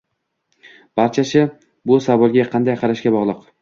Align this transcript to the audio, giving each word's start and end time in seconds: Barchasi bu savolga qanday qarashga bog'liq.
Barchasi 1.01 1.45
bu 1.93 2.03
savolga 2.09 2.51
qanday 2.59 2.85
qarashga 2.85 3.19
bog'liq. 3.23 3.51